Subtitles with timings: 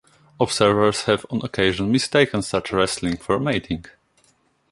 [0.39, 3.85] Observers have on occasion mistaken such wrestling for mating.